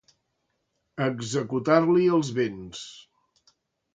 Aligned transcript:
Executar-li 1.07 2.07
els 2.19 2.33
béns. 2.39 2.81